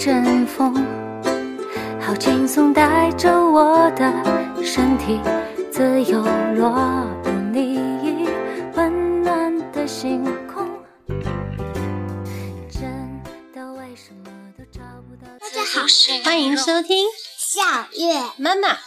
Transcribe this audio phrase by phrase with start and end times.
[0.00, 0.74] 阵风，
[2.00, 5.20] 好轻松带着我的身体
[5.70, 6.22] 自由
[6.54, 8.26] 落入你
[8.74, 10.66] 温暖的星空。
[12.70, 13.20] 真
[13.54, 15.30] 的为什么都找不到？
[15.38, 15.86] 大家好，
[16.24, 17.04] 欢迎收听
[17.36, 17.60] 小
[17.92, 18.78] 月妈妈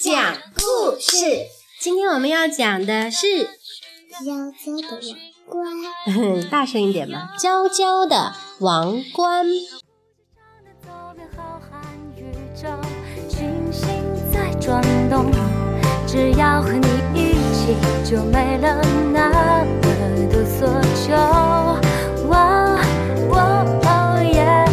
[0.00, 1.46] 讲故事。
[1.80, 5.14] 今天我们要讲的是娇娇的
[5.46, 5.70] 王
[6.42, 6.50] 冠。
[6.50, 9.46] 大声一点吧，娇娇的王冠。
[14.68, 15.24] 转动，
[16.06, 18.78] 只要和你一起，就没了
[19.14, 19.30] 那
[19.64, 21.14] 么多所求。
[22.28, 22.76] 哇
[23.30, 24.66] 哇哦耶！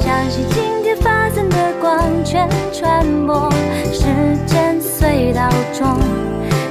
[0.00, 3.50] 相信今天发散的光全传播
[3.92, 4.06] 时
[4.46, 5.86] 间隧道中，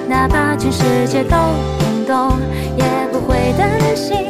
[0.09, 1.37] 哪怕全世界都
[1.77, 2.39] 空洞，
[2.77, 4.25] 也不会担心，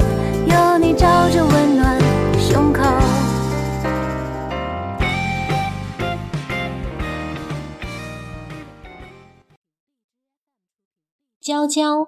[11.46, 12.08] 娇娇，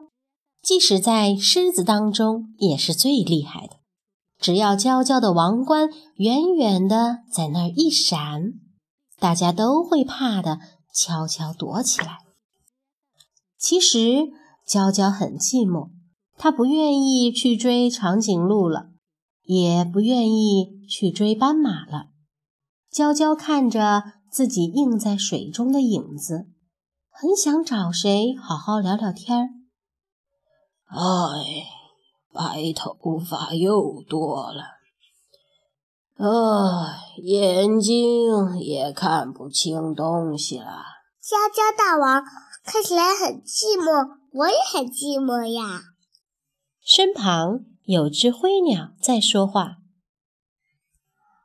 [0.64, 3.76] 即使在狮子当中也是最厉害的。
[4.40, 8.54] 只要娇娇的王冠远远的在那儿一闪，
[9.20, 10.58] 大家都会怕的
[10.92, 12.18] 悄悄躲起来。
[13.60, 14.30] 其实
[14.66, 15.92] 娇娇很寂寞，
[16.36, 18.90] 她不愿意去追长颈鹿了，
[19.44, 22.08] 也不愿意去追斑马了。
[22.90, 26.48] 娇娇看着自己映在水中的影子，
[27.20, 29.50] 很想找谁好好聊聊天儿。
[30.86, 31.66] 哎，
[32.32, 34.64] 白头发又多了，
[36.18, 40.84] 哎，眼睛也看不清东西了。
[41.20, 42.24] 娇娇大王
[42.64, 45.82] 看起来很寂寞，我也很寂寞呀。
[46.86, 49.78] 身旁有只灰鸟在说话。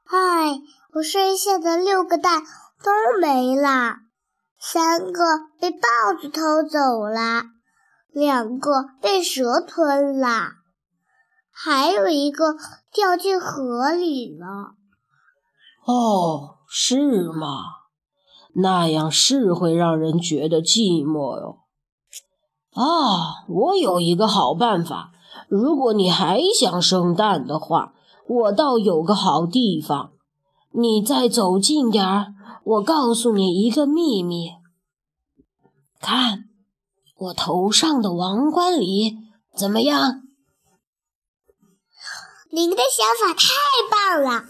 [0.04, 0.60] 唉，
[0.96, 3.94] 我剩下的六个蛋都没了，
[4.64, 5.22] 三个
[5.60, 7.42] 被豹子偷走了，
[8.12, 10.52] 两个被蛇吞了，
[11.50, 12.54] 还有一个
[12.92, 14.76] 掉进河里了。
[15.84, 17.64] 哦，是吗？
[18.54, 21.58] 那样是会让人觉得寂寞哟。
[22.74, 25.10] 啊，我有一个好办法，
[25.48, 27.94] 如果你还想生蛋的话，
[28.28, 30.12] 我倒有个好地方。
[30.70, 32.34] 你再走近点儿，
[32.64, 34.50] 我告诉你一个秘密。
[36.00, 36.44] 看，
[37.16, 39.16] 我头上的王冠里
[39.56, 40.22] 怎么样？
[42.50, 43.48] 您的想法太
[43.90, 44.44] 棒了！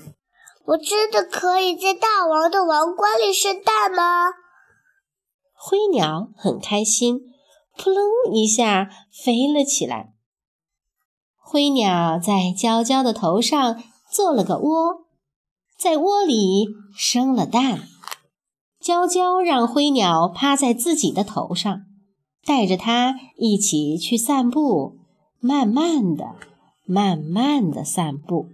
[0.65, 4.31] 我真的可以在大王的王冠里生蛋吗？
[5.55, 7.21] 灰鸟很开心，
[7.77, 10.13] 扑棱一下飞了起来。
[11.39, 15.07] 灰鸟在娇娇的头上做了个窝，
[15.79, 17.89] 在窝里生了蛋。
[18.83, 21.85] 娇娇让灰鸟趴在自己的头上，
[22.45, 24.99] 带着它一起去散步，
[25.39, 26.35] 慢慢的、
[26.85, 28.49] 慢慢的散步。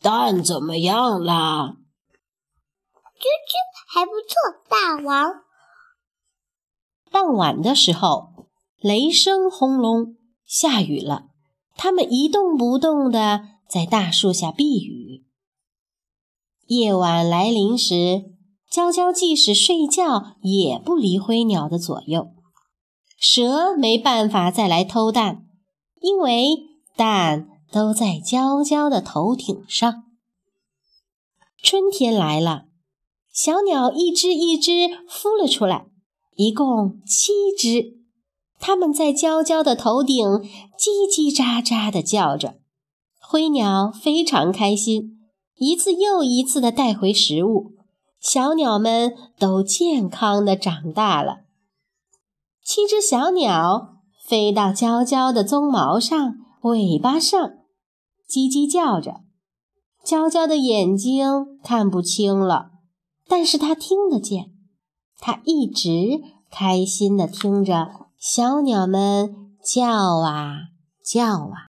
[0.00, 1.76] 蛋怎么样啦？
[3.18, 5.42] 啾啾，还不错，大王。
[7.10, 8.46] 傍晚的时候，
[8.78, 10.14] 雷声轰隆，
[10.46, 11.30] 下雨了。
[11.76, 15.24] 他们一动不动的在大树下避雨。
[16.66, 18.37] 夜晚来临时，
[18.70, 22.28] 娇娇即使睡觉也不离灰鸟的左右。
[23.18, 25.46] 蛇没办法再来偷蛋，
[26.00, 26.58] 因为
[26.96, 30.04] 蛋都在娇娇的头顶上。
[31.60, 32.66] 春天来了，
[33.32, 34.70] 小鸟一只一只
[35.08, 35.86] 孵了出来，
[36.36, 37.98] 一共七只。
[38.60, 40.24] 它们在娇娇的头顶
[40.78, 42.58] 叽叽喳喳地叫着。
[43.20, 45.18] 灰鸟非常开心，
[45.56, 47.72] 一次又一次地带回食物，
[48.20, 51.40] 小鸟们都健康的长大了。
[52.62, 57.40] 七只小鸟飞到娇娇的鬃毛上、尾巴上，
[58.28, 59.20] 叽叽叫着。
[60.04, 62.70] 娇娇的眼睛看不清了，
[63.26, 64.52] 但是它听得见。
[65.18, 68.08] 它一直开心地听着。
[68.18, 70.70] 小鸟们叫啊
[71.04, 71.67] 叫啊，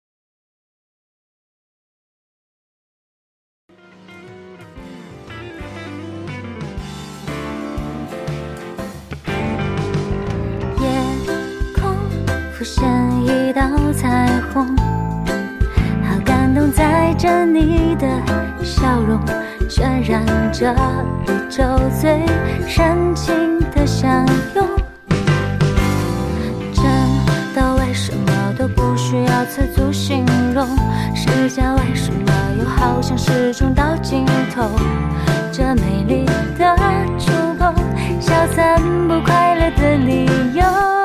[12.62, 12.84] 出现
[13.24, 13.60] 一道
[13.92, 14.64] 彩虹，
[16.08, 16.70] 好感动。
[16.70, 18.06] 载着你的
[18.62, 19.20] 笑容，
[19.68, 20.72] 渲染着
[21.26, 21.64] 宇宙
[22.00, 22.24] 最
[22.68, 24.24] 深情的相
[24.54, 24.64] 拥。
[26.72, 26.84] 真
[27.52, 30.24] 的，为什么都不需要词组形
[30.54, 30.64] 容
[31.16, 31.62] 世界？
[31.62, 34.24] 为什么又好像始终到尽
[34.54, 34.70] 头？
[35.50, 36.24] 这美丽
[36.56, 36.76] 的
[37.18, 37.74] 触碰，
[38.20, 41.01] 消散不快乐的理由。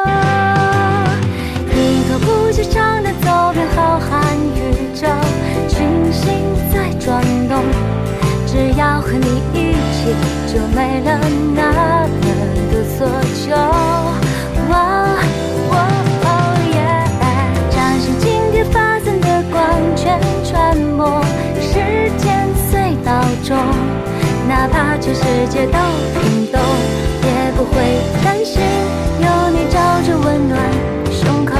[25.49, 25.77] 界都
[26.13, 26.59] 停动，
[27.23, 27.73] 也不会
[28.23, 28.61] 担心
[29.21, 30.59] 有你照着温暖
[31.11, 31.55] 胸口。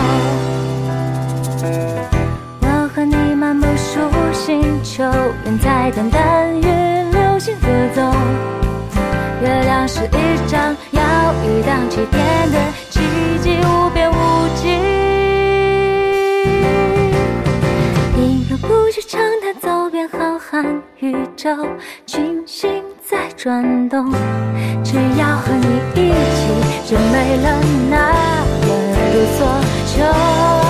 [2.62, 5.04] 我和你漫步数星球，
[5.46, 8.02] 人在等淡与流星合奏。
[9.42, 11.02] 月亮是一张摇
[11.44, 13.00] 一荡起点的奇
[13.42, 14.14] 迹，无边无
[14.56, 14.68] 际。
[18.18, 21.56] 一个不觉长的走遍浩瀚宇宙，
[22.06, 24.12] 群星在转动，
[24.84, 27.58] 只要和你一起，就没了
[27.90, 28.12] 那
[28.68, 28.74] 么
[29.14, 29.40] 多所
[29.88, 30.67] 求。